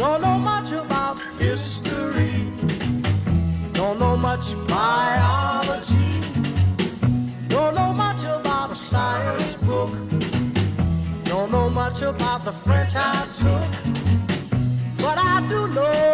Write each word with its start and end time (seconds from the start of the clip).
Don't 0.00 0.22
know 0.22 0.38
much 0.38 0.72
about 0.72 1.20
history. 1.38 2.46
Don't 3.72 3.98
know 3.98 4.16
much 4.16 4.54
biology. 4.66 6.20
Don't 7.48 7.74
know 7.74 7.92
much 7.92 8.24
about 8.24 8.72
a 8.72 8.74
science 8.74 9.56
book. 9.56 9.90
Don't 11.24 11.52
know 11.52 11.68
much 11.68 12.00
about 12.00 12.46
the 12.46 12.52
French 12.52 12.96
I 12.96 13.26
took. 13.34 13.70
But 14.96 15.18
I 15.18 15.44
do 15.50 15.68
know. 15.68 16.09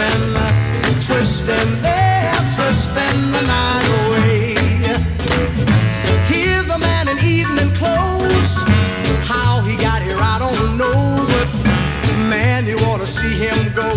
twisting, 0.00 1.00
twisting, 1.00 1.82
they're 1.82 2.50
twisting 2.56 3.20
the 3.32 3.42
night 3.42 3.86
away. 4.00 4.54
Here's 6.26 6.68
a 6.70 6.78
man 6.78 7.08
in 7.08 7.18
evening 7.18 7.70
clothes. 7.74 8.56
How 9.28 9.60
he 9.62 9.76
got 9.76 10.02
here, 10.02 10.16
I 10.16 10.38
don't 10.38 10.78
know, 10.78 11.26
but 11.28 11.48
man, 12.28 12.66
you 12.66 12.78
ought 12.88 13.00
to 13.00 13.06
see 13.06 13.34
him 13.36 13.58
go 13.74 13.90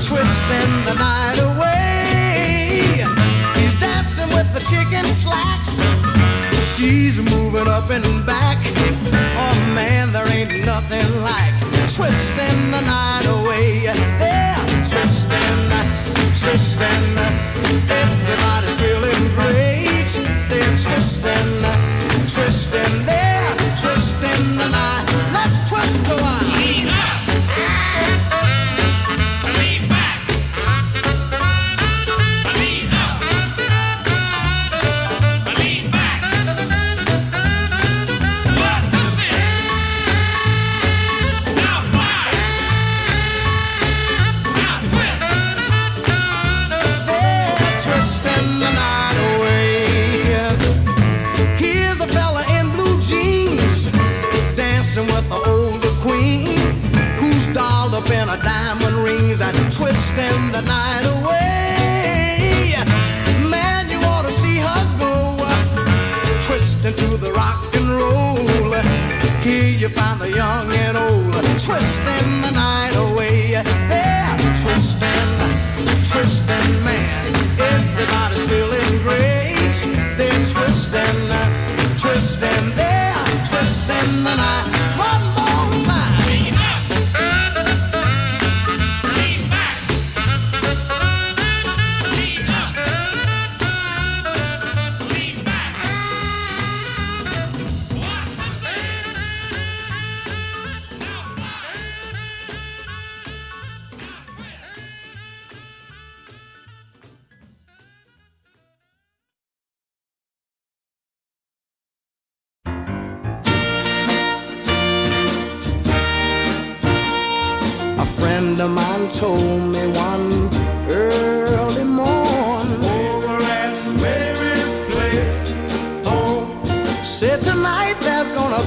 twisting 0.00 0.72
the 0.88 0.94
night 0.94 1.38
away. 1.38 3.04
He's 3.60 3.74
dancing 3.74 4.28
with 4.34 4.52
the 4.54 4.60
chicken 4.60 5.06
slacks. 5.06 5.84
She's 6.74 7.20
moving 7.20 7.68
up 7.68 7.90
and 7.90 8.26
back. 8.26 8.58
Oh 9.36 9.72
man, 9.74 10.12
there 10.12 10.26
ain't 10.28 10.64
nothing 10.64 11.08
like 11.20 11.52
twisting 11.94 12.70
the 12.70 12.80
night 12.80 13.26
away. 13.26 14.29
Tristan, 15.30 15.86
Tristan, 16.34 17.18
everybody's 17.88 18.76
feeling 18.80 19.22
great. 19.34 20.10
They're 20.48 20.76
Tristan, 20.76 21.48
Tristan, 22.26 23.06
they're 23.06 23.56
Tristan 23.76 24.60
and 24.60 24.74
I. 24.74 25.04
Let's 25.32 25.68
twist 25.68 26.02
the 26.04 26.16
wire. 26.20 26.39
man. 76.84 77.26
Everybody's 77.58 78.44
feeling 78.48 79.02
great. 79.02 79.74
They're 80.18 80.44
twisting, 80.52 81.20
twisting, 81.96 82.66
they're 82.76 83.42
twisting 83.48 84.24
the 84.24 84.34
night. 84.36 84.89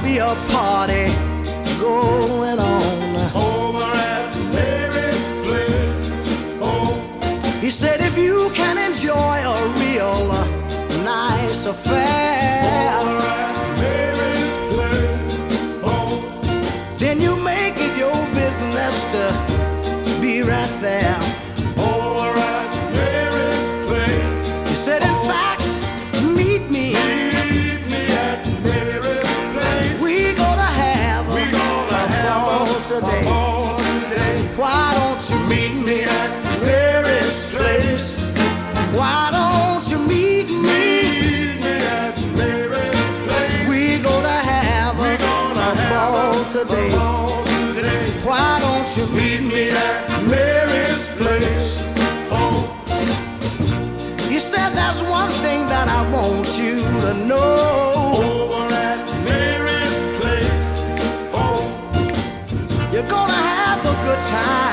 be 0.04 0.18
a 0.18 0.34
party 0.52 1.06
going 1.80 2.58
on. 2.58 3.14
Over 3.34 3.84
at 3.84 4.36
Mary's 4.52 5.32
place. 5.44 5.96
Oh. 6.60 7.00
He 7.62 7.70
said, 7.70 8.00
if 8.02 8.18
you 8.18 8.50
can 8.54 8.76
enjoy 8.76 9.36
a 9.56 9.58
real 9.80 10.28
nice 11.02 11.64
affair. 11.64 13.00
Oh. 15.82 16.96
Then 16.98 17.18
you 17.22 17.36
make 17.36 17.76
it 17.78 17.96
your 17.96 18.20
business 18.34 19.04
to 19.14 19.22
be 20.20 20.42
right 20.42 20.74
there. 20.82 21.16
Over 21.78 22.38
at 22.38 22.92
Mary's 22.92 23.68
place. 23.88 24.68
He 24.68 24.76
said, 24.76 25.00
in 25.00 25.08
oh. 25.10 25.28
fact, 25.32 25.64
meet 26.36 26.70
me. 26.70 27.33
today. 32.94 33.24
Why 34.56 34.94
don't 34.98 35.22
you 35.30 35.38
meet 35.48 35.74
me 35.84 36.02
at 36.02 36.30
Mary's 36.62 37.44
place? 37.46 38.20
Why 38.98 39.30
don't 39.38 39.84
you 39.90 39.98
meet 39.98 40.48
me? 40.48 41.58
at 41.82 42.16
Mary's 42.38 43.08
place? 43.26 43.68
We 43.68 43.98
gonna 43.98 44.38
have 44.52 44.96
a, 45.10 45.12
gonna 45.26 45.70
ball 45.90 46.44
today. 46.44 46.92
Why 48.28 48.60
don't 48.64 48.90
you 48.96 49.06
meet 49.18 49.42
me 49.52 49.70
at 49.70 50.22
Mary's 50.28 51.08
place? 51.20 51.82
Oh. 52.30 52.62
You 54.30 54.38
said 54.38 54.70
there's 54.70 55.02
one 55.02 55.32
thing 55.44 55.66
that 55.66 55.88
I 55.88 56.00
want 56.12 56.46
you 56.58 56.76
to 57.02 57.14
know. 57.14 58.33
Time 64.34 64.63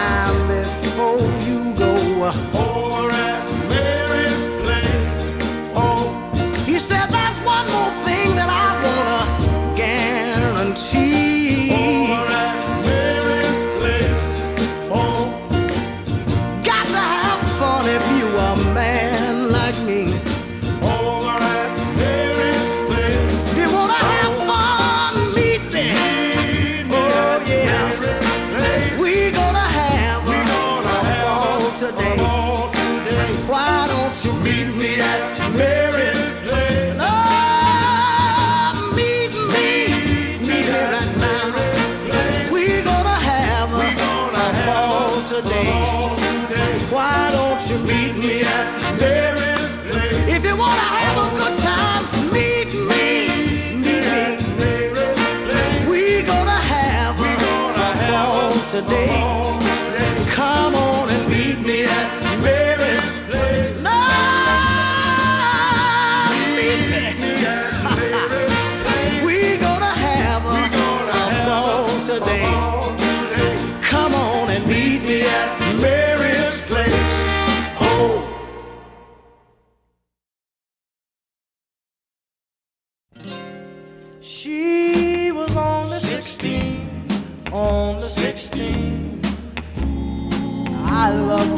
today. 58.83 59.40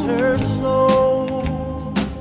Her 0.04 0.38
so, 0.38 1.42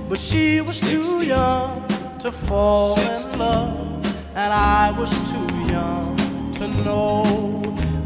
but 0.10 0.20
she 0.20 0.62
was 0.62 0.80
too 0.80 1.25
young 1.25 1.86
to 2.20 2.32
fall 2.32 3.00
in 3.00 3.38
love, 3.38 4.06
and 4.36 4.54
I 4.54 4.92
was 4.98 5.12
too 5.30 5.48
young 5.72 6.52
to 6.54 6.68
know. 6.68 7.24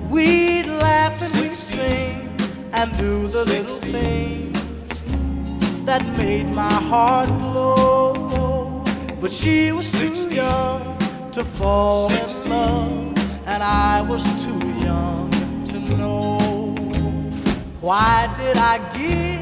We'd 0.09 0.65
laugh 0.65 1.21
and 1.21 1.41
we'd 1.41 1.53
sing 1.53 2.29
and 2.73 2.97
do 2.97 3.27
the 3.27 3.45
little 3.45 3.75
things 3.75 4.57
that 5.85 6.03
made 6.17 6.49
my 6.49 6.73
heart 6.91 7.29
glow. 7.39 8.83
But 9.21 9.31
she 9.31 9.71
was 9.71 9.91
too 9.91 10.13
young 10.33 10.97
to 11.31 11.43
fall 11.43 12.11
in 12.11 12.49
love, 12.49 13.17
and 13.45 13.61
I 13.63 14.01
was 14.01 14.23
too 14.43 14.59
young 14.79 15.29
to 15.65 15.79
know. 15.95 16.37
Why 17.79 18.33
did 18.37 18.57
I 18.57 18.79
give 18.97 19.36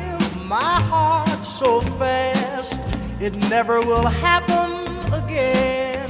my 0.48 0.82
heart 0.82 1.44
so 1.44 1.82
fast? 1.82 2.80
It 3.20 3.36
never 3.50 3.82
will 3.82 4.06
happen 4.06 5.14
again. 5.14 6.08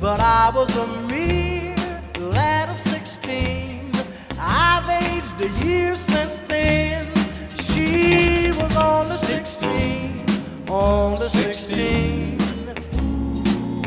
But 0.00 0.20
I 0.20 0.50
was 0.54 0.74
a 0.76 0.86
mere 1.06 1.74
lad 2.18 2.68
of 2.70 2.80
16. 2.80 3.92
I've 4.38 4.88
aged 5.02 5.40
a 5.40 5.48
year 5.64 5.94
since 5.96 6.40
then. 6.40 7.12
She 7.54 8.50
was 8.58 8.76
on 8.76 9.08
the 9.08 9.16
16, 9.16 10.24
on 10.68 11.18
the 11.18 11.28
16 11.28 12.36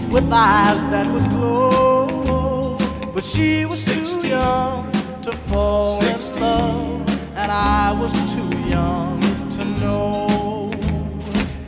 with 0.10 0.32
eyes 0.32 0.86
that 0.88 1.06
would 1.12 1.30
glow. 1.30 2.78
But 3.13 3.24
she 3.24 3.66
was 3.66 3.86
too 3.86 4.28
young 4.28 4.92
to 5.22 5.32
fall 5.32 6.01
in 6.04 6.20
love, 6.39 7.10
and 7.36 7.51
I 7.51 7.92
was 7.94 8.13
too 8.34 8.50
young 8.68 9.28
to 9.60 9.66
know. 9.80 10.70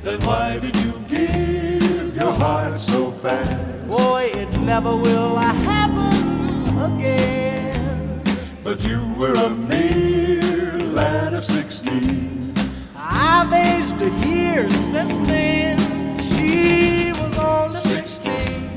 Then 0.02 0.20
why 0.26 0.60
did 0.60 0.76
you 0.78 0.94
give 1.10 2.16
your 2.16 2.34
heart 2.34 2.80
so 2.80 3.12
fast? 3.12 3.88
Boy, 3.88 4.30
it 4.34 4.50
never 4.62 4.96
will 4.96 5.36
uh, 5.36 5.54
happen 5.54 6.78
again. 6.80 8.22
But 8.64 8.82
you 8.84 9.14
were 9.18 9.34
a 9.34 9.50
mere 9.50 10.80
lad 10.80 11.34
of 11.34 11.44
sixteen. 11.44 12.54
I've 12.96 13.52
aged 13.52 14.02
a 14.02 14.10
year 14.26 14.70
since 14.70 15.18
then. 15.28 15.78
She 16.20 17.12
was 17.12 17.38
on 17.38 17.72
the 17.74 17.78
16, 17.78 18.70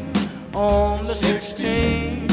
on 0.54 1.04
the 1.04 1.14
16, 1.14 2.26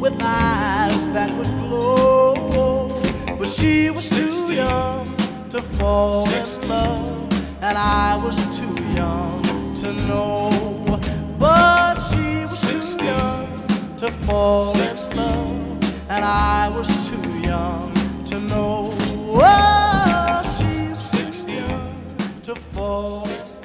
with 0.00 0.14
eyes 0.20 1.06
that 1.08 1.30
would 1.36 1.50
glow. 1.68 2.88
But 3.38 3.48
she 3.48 3.90
was 3.90 4.08
too 4.08 4.54
young 4.54 4.99
to 5.50 5.60
fall 5.60 6.28
in 6.30 6.68
love, 6.68 7.32
and 7.60 7.76
I 7.76 8.16
was 8.24 8.36
too 8.56 8.72
young 8.94 9.74
to 9.74 9.92
know. 10.06 11.00
But 11.40 11.96
she 12.08 12.44
was 12.44 12.96
too 12.96 13.04
young 13.04 13.66
to 13.96 14.12
fall 14.12 14.72
in 14.80 14.96
love, 15.16 16.08
and 16.08 16.24
I 16.24 16.68
was 16.68 16.88
too 17.08 17.40
young 17.40 17.92
to 18.26 18.38
know. 18.38 18.90
Oh, 19.32 20.42
she 20.56 20.90
was 20.90 21.10
too 21.10 21.52
young 21.52 22.16
to 22.42 22.54
fall 22.54 23.28
in 23.28 23.38
love, 23.38 23.59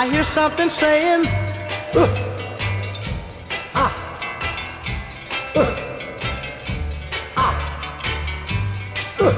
I 0.00 0.08
hear 0.08 0.24
something 0.24 0.70
saying, 0.70 1.26
uh, 1.94 2.08
ah, 3.74 3.92
uh, 5.54 5.76
ah, 7.36 7.54
uh, 9.20 9.34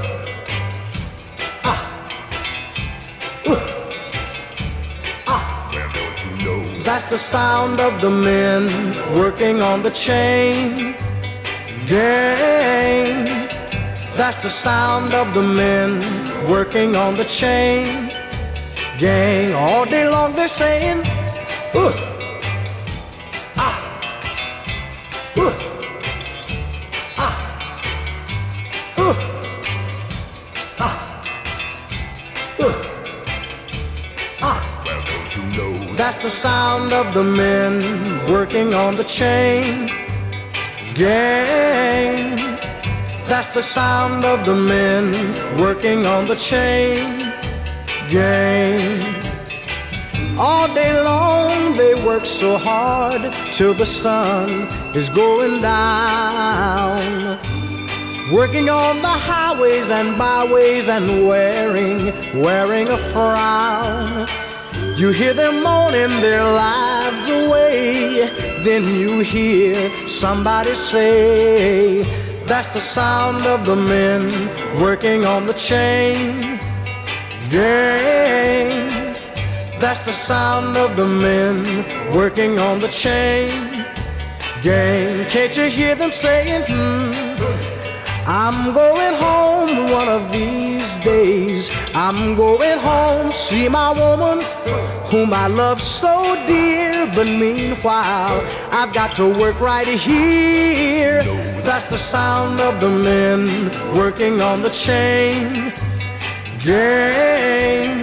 ah, 5.26 5.71
Well, 5.73 5.88
don't 5.97 6.19
you 6.25 6.33
know? 6.45 6.83
That's 6.85 7.11
the 7.11 7.19
sound 7.19 7.81
of 7.81 8.00
the 8.00 8.11
men 8.11 8.71
working 9.19 9.62
on 9.62 9.83
the 9.83 9.90
chain 9.90 10.95
gang. 11.88 13.26
That's 14.14 14.40
the 14.45 14.50
sound 14.50 15.12
of 15.12 15.35
the 15.35 15.42
men 15.42 16.00
working 16.49 16.95
on 16.95 17.16
the 17.16 17.25
chain 17.25 18.12
gang. 18.99 19.52
All 19.54 19.84
day 19.84 20.08
long 20.08 20.34
they're 20.34 20.49
saying, 20.49 21.00
uh, 21.75 21.92
ah, 23.56 23.76
uh, 25.37 25.52
ah, 27.16 27.34
uh, 28.99 29.14
ah, 30.78 30.94
uh, 32.58 32.75
ah. 34.40 34.82
Well, 34.84 35.02
don't 35.11 35.37
you 35.37 35.44
know? 35.56 35.94
That's 35.94 36.22
the 36.22 36.30
sound 36.30 36.92
of 36.92 37.14
the 37.14 37.25
men 37.25 37.80
working 38.30 38.75
on 38.75 38.96
the 38.96 39.04
chain 39.04 39.88
gang. 40.94 42.36
That's 43.28 43.54
the 43.54 43.62
sound 43.62 44.25
of 44.25 44.45
the 44.45 44.54
men 44.54 45.12
working 45.58 46.06
on 46.06 46.26
the 46.28 46.36
chain 46.36 47.22
All 50.38 50.68
day 50.75 51.02
long 51.02 51.75
they 51.78 51.94
work 52.04 52.26
so 52.26 52.58
hard 52.58 53.32
till 53.52 53.72
the 53.72 53.86
sun 53.86 54.50
is 54.94 55.08
going 55.08 55.62
down. 55.62 57.38
Working 58.30 58.68
on 58.68 59.00
the 59.00 59.08
highways 59.08 59.88
and 59.88 60.18
byways 60.18 60.90
and 60.90 61.26
wearing, 61.26 62.12
wearing 62.42 62.88
a 62.88 62.98
frown. 62.98 64.28
You 64.98 65.10
hear 65.10 65.32
them 65.32 65.62
moaning 65.62 66.20
their 66.20 66.44
lives 66.44 67.26
away, 67.28 68.28
then 68.62 68.84
you 68.94 69.20
hear 69.20 69.90
somebody 70.06 70.75
say, 70.75 72.02
That's 72.44 72.75
the 72.75 72.80
sound 72.80 73.46
of 73.46 73.64
the 73.64 73.76
men 73.76 74.28
working 74.78 75.25
on 75.25 75.46
the 75.46 75.54
chain 75.54 76.60
gang. 77.52 78.88
That's 79.78 80.06
the 80.06 80.12
sound 80.12 80.78
of 80.78 80.97
the 80.97 81.06
men 81.06 81.56
working 82.17 82.58
on 82.58 82.80
the 82.80 82.88
chain 82.88 83.50
gang. 84.62 85.28
Can't 85.28 85.54
you 85.56 85.69
hear 85.69 85.95
them 85.95 86.12
saying, 86.12 86.62
mm, 86.62 87.12
I'm 88.26 88.73
going 88.73 89.15
home 89.26 89.91
one 89.93 90.08
of 90.08 90.32
these 90.32 90.99
days. 91.00 91.71
I'm 91.95 92.36
going 92.36 92.78
home, 92.78 93.28
see 93.28 93.69
my 93.69 93.91
woman 93.91 94.41
whom 95.10 95.34
I 95.34 95.47
love 95.47 95.78
so 95.78 96.15
dear. 96.47 97.06
But 97.15 97.26
meanwhile, 97.26 98.41
I've 98.71 98.95
got 98.95 99.15
to 99.17 99.26
work 99.28 99.60
right 99.60 99.86
here. 99.86 101.23
That's 101.69 101.91
the 101.91 101.99
sound 101.99 102.60
of 102.60 102.80
the 102.80 102.88
men 102.88 103.41
working 103.95 104.41
on 104.41 104.62
the 104.62 104.71
chain 104.71 105.75
gang. 106.64 108.02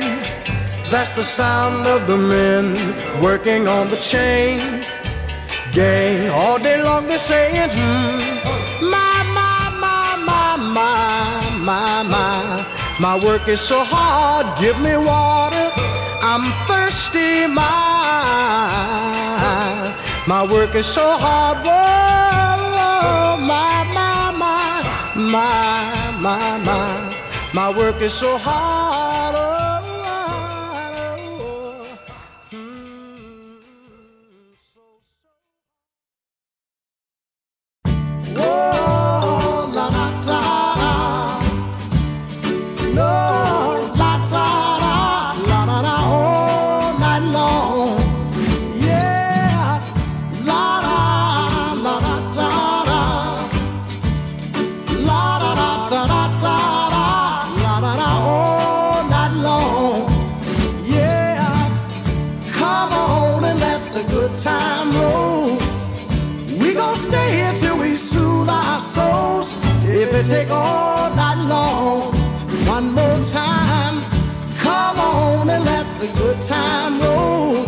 That's 0.91 1.15
the 1.15 1.23
sound 1.23 1.87
of 1.87 2.07
the 2.07 2.17
men 2.17 2.73
working 3.21 3.67
on 3.67 3.89
the 3.89 3.97
chain 3.97 4.59
gang. 5.73 6.29
All 6.29 6.57
day 6.59 6.81
long 6.81 7.05
they're 7.05 7.17
saying, 7.17 7.69
hmm, 7.73 8.17
my, 8.89 9.23
my, 9.37 9.69
my, 9.85 10.17
my, 10.29 10.57
my, 10.77 11.39
my, 11.65 12.03
my. 12.03 12.65
My 12.99 13.15
work 13.25 13.47
is 13.47 13.61
so 13.61 13.83
hard, 13.83 14.45
give 14.59 14.77
me 14.81 14.97
water. 14.97 15.71
I'm 16.21 16.51
thirsty, 16.67 17.47
my. 17.47 17.69
My 20.27 20.43
work 20.43 20.75
is 20.75 20.85
so 20.85 21.17
hard, 21.17 21.57
whoa, 21.65 23.37
my, 23.45 23.83
my, 23.97 24.31
my, 24.43 24.83
my, 25.15 26.17
my, 26.19 26.57
my. 26.65 27.08
My 27.51 27.69
work 27.75 27.99
is 28.01 28.13
so 28.13 28.37
hard. 28.37 28.98
Take 70.29 70.51
all 70.51 71.09
night 71.15 71.41
long, 71.49 72.13
one 72.67 72.93
more 72.93 73.19
time. 73.25 73.95
Come 74.59 74.99
on 74.99 75.49
and 75.49 75.65
let 75.65 75.87
the 75.99 76.07
good 76.19 76.39
time 76.43 77.01
roll. 77.01 77.65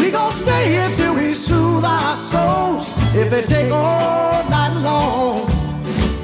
We 0.00 0.12
gon' 0.12 0.30
stay 0.30 0.70
here 0.70 0.88
till 0.90 1.16
we 1.16 1.32
soothe 1.32 1.84
our 1.84 2.16
souls. 2.16 2.94
If 3.12 3.32
it 3.32 3.46
take 3.46 3.72
all 3.72 4.48
night 4.48 4.74
long. 4.88 5.50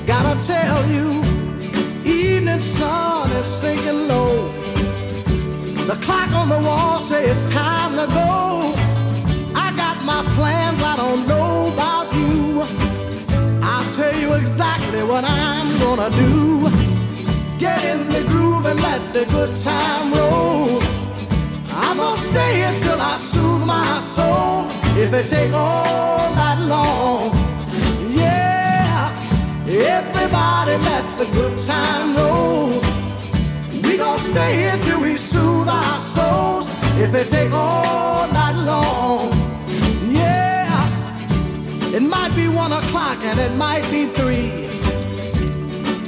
Gotta 0.07 0.35
tell 0.47 0.87
you, 0.87 1.09
evening 2.05 2.61
sun 2.61 3.33
is 3.33 3.47
sinking 3.47 4.07
low. 4.07 4.53
The 5.91 5.99
clock 6.01 6.31
on 6.31 6.49
the 6.49 6.61
wall 6.61 7.01
says 7.01 7.45
it's 7.45 7.53
time 7.53 7.93
to 7.97 8.07
go. 8.07 8.73
I 9.57 9.75
got 9.83 9.97
my 10.05 10.23
plans, 10.37 10.81
I 10.81 10.95
don't 10.97 11.27
know 11.27 11.73
about 11.73 12.07
you. 12.15 12.94
I'll 13.85 13.93
tell 13.93 14.19
you 14.19 14.33
exactly 14.33 15.03
what 15.03 15.25
I'm 15.27 15.69
gonna 15.79 16.09
do. 16.17 16.71
Get 17.59 17.85
in 17.85 18.09
the 18.09 18.25
groove 18.29 18.65
and 18.65 18.81
let 18.81 19.13
the 19.13 19.27
good 19.27 19.55
time 19.55 20.11
roll. 20.11 20.81
I'm 21.71 21.99
gonna 21.99 22.17
stay 22.17 22.63
until 22.63 22.99
I 22.99 23.17
soothe 23.19 23.67
my 23.67 24.01
soul. 24.01 24.65
If 24.97 25.13
it 25.13 25.29
take 25.29 25.53
all 25.53 26.35
night 26.35 26.65
long, 26.67 27.31
yeah. 28.11 29.13
Everybody 29.69 30.77
let 30.91 31.05
the 31.19 31.27
good 31.37 31.59
time 31.59 32.17
roll. 32.17 32.81
We 33.83 33.99
gon' 33.99 34.19
stay 34.19 34.57
here 34.63 34.79
till 34.79 35.03
we 35.03 35.17
soothe 35.17 35.69
our 35.69 36.01
souls. 36.01 36.71
If 36.99 37.15
it 37.15 37.29
take 37.29 37.53
all 37.53 38.33
night 38.33 38.57
long. 38.65 39.34
It 41.95 42.03
might 42.03 42.35
be 42.35 42.49
one 42.49 42.73
o'clock 42.73 43.19
and 43.23 43.39
it 43.39 43.53
might 43.53 43.89
be 43.89 44.07
three. 44.07 44.67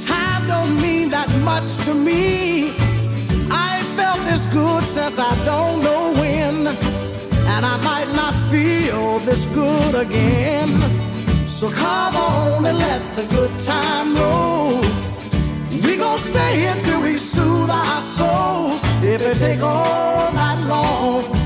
Time 0.05 0.45
don't 0.45 0.81
mean 0.81 1.09
that 1.11 1.31
much 1.45 1.77
to 1.85 1.93
me. 1.93 2.71
I 3.49 3.77
ain't 3.77 3.87
felt 3.95 4.19
this 4.25 4.47
good 4.47 4.83
since 4.83 5.17
I 5.17 5.33
don't 5.45 5.81
know 5.81 6.11
when. 6.19 6.67
And 7.53 7.65
I 7.65 7.77
might 7.89 8.09
not 8.17 8.35
feel 8.51 9.19
this 9.19 9.45
good 9.55 9.95
again. 9.95 10.75
So 11.47 11.71
come 11.71 12.17
on 12.17 12.65
and 12.65 12.77
let 12.77 13.01
the 13.15 13.25
good 13.33 13.57
time 13.61 14.13
roll. 14.13 14.81
We 15.71 15.95
gon' 15.95 16.19
stay 16.19 16.59
here 16.59 16.75
till 16.81 17.01
we 17.01 17.17
soothe 17.17 17.69
our 17.69 18.01
souls. 18.01 18.81
If 19.01 19.21
it 19.21 19.37
take 19.39 19.63
all 19.63 20.33
night 20.33 20.67
long 20.67 21.36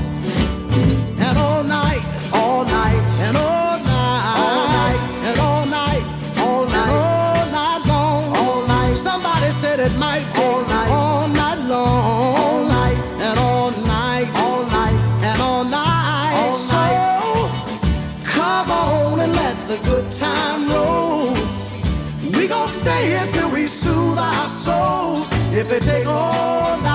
it 9.82 9.98
might 9.98 10.24
take 10.30 10.44
all 10.44 10.62
night, 10.62 10.90
all 10.90 11.28
night 11.28 11.60
long, 11.66 12.02
all 12.04 12.64
night. 12.68 12.98
And 13.26 13.38
all 13.38 13.70
night, 13.70 14.28
all 14.44 14.62
night. 14.78 14.96
And 15.28 15.42
all 15.42 15.64
night. 15.64 16.34
All 16.38 16.54
so 16.54 16.84
come 18.22 18.70
on 18.70 19.20
and 19.20 19.32
let 19.32 19.56
the 19.66 19.78
good 19.90 20.10
time 20.12 20.70
roll. 20.70 21.34
We 22.38 22.46
gon' 22.46 22.68
stay 22.68 23.02
here 23.12 23.26
till 23.34 23.50
we 23.50 23.66
soothe 23.66 24.18
our 24.18 24.48
souls. 24.48 25.26
If 25.52 25.72
it 25.72 25.82
take 25.82 26.06
all 26.06 26.80
night 26.80 26.91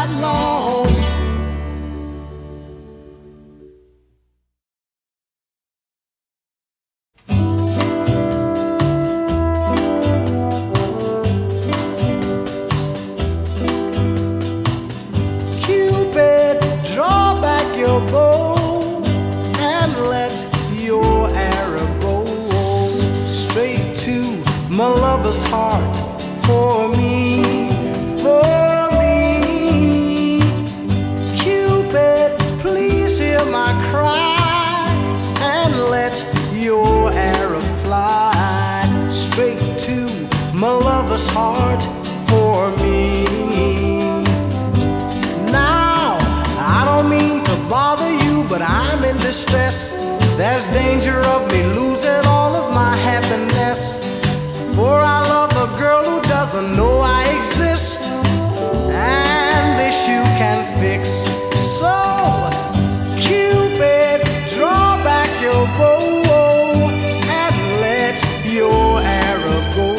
I'm 48.67 49.03
in 49.03 49.15
distress. 49.17 49.91
There's 50.35 50.67
danger 50.67 51.17
of 51.33 51.49
me 51.51 51.63
losing 51.73 52.25
all 52.25 52.53
of 52.53 52.73
my 52.73 52.95
happiness. 52.97 53.99
For 54.75 54.99
I 55.15 55.21
love 55.27 55.51
a 55.51 55.79
girl 55.79 56.03
who 56.03 56.21
doesn't 56.27 56.75
know 56.75 56.99
I 56.99 57.23
exist. 57.39 58.01
And 58.91 59.79
this 59.79 60.07
you 60.07 60.21
can 60.37 60.59
fix. 60.79 61.09
So, 61.79 61.95
Cupid, 63.17 64.27
draw 64.53 64.97
back 65.01 65.29
your 65.41 65.65
bow 65.79 66.89
and 67.39 67.55
let 67.81 68.17
your 68.43 68.99
arrow 69.01 69.61
go 69.79 69.89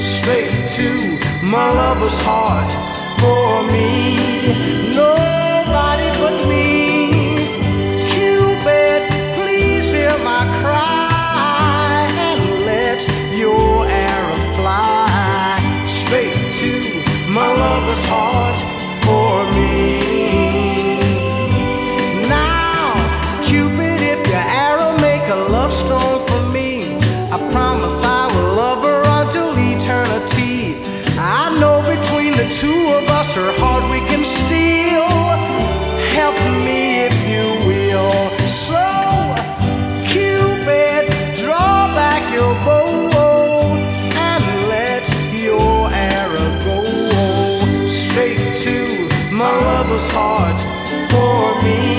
straight 0.00 0.68
to 0.78 1.18
my 1.44 1.70
lover's 1.70 2.18
heart 2.20 2.72
for 3.20 3.62
me. 3.72 4.17
Two 32.50 32.92
of 32.94 33.08
us, 33.08 33.34
her 33.34 33.52
heart 33.58 33.84
we 33.90 34.00
can 34.08 34.24
steal. 34.24 35.08
Help 36.16 36.36
me 36.64 37.04
if 37.08 37.16
you 37.28 37.46
will. 37.66 38.30
So, 38.48 38.84
Cupid, 40.08 41.12
draw 41.34 41.88
back 41.94 42.22
your 42.32 42.54
bow 42.64 43.76
and 44.28 44.44
let 44.68 45.04
your 45.32 45.90
arrow 45.92 46.50
go 46.64 47.86
straight 47.86 48.56
to 48.64 49.08
my 49.30 49.50
lover's 49.50 50.08
heart 50.08 50.60
for 51.10 51.62
me. 51.62 51.97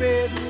Help 0.00 0.47